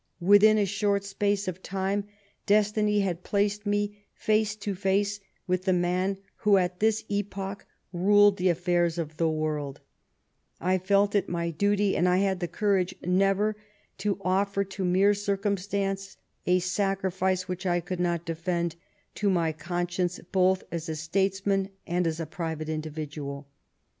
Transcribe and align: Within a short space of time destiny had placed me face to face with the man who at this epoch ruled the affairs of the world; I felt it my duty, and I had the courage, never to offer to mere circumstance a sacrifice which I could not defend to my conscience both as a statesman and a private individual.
Within 0.19 0.57
a 0.57 0.65
short 0.65 1.03
space 1.03 1.47
of 1.47 1.61
time 1.61 2.05
destiny 2.47 3.01
had 3.01 3.21
placed 3.23 3.67
me 3.67 4.07
face 4.15 4.55
to 4.55 4.73
face 4.73 5.19
with 5.45 5.65
the 5.65 5.73
man 5.73 6.17
who 6.37 6.57
at 6.57 6.79
this 6.79 7.05
epoch 7.07 7.67
ruled 7.93 8.37
the 8.37 8.49
affairs 8.49 8.97
of 8.97 9.17
the 9.17 9.29
world; 9.29 9.79
I 10.59 10.79
felt 10.79 11.13
it 11.13 11.29
my 11.29 11.51
duty, 11.51 11.95
and 11.95 12.09
I 12.09 12.17
had 12.17 12.39
the 12.39 12.47
courage, 12.47 12.95
never 13.03 13.55
to 13.99 14.17
offer 14.21 14.63
to 14.63 14.83
mere 14.83 15.13
circumstance 15.13 16.17
a 16.47 16.57
sacrifice 16.57 17.47
which 17.47 17.67
I 17.67 17.79
could 17.79 17.99
not 17.99 18.25
defend 18.25 18.77
to 19.13 19.29
my 19.29 19.51
conscience 19.51 20.19
both 20.31 20.63
as 20.71 20.89
a 20.89 20.95
statesman 20.95 21.69
and 21.85 22.07
a 22.07 22.25
private 22.25 22.69
individual. 22.69 23.47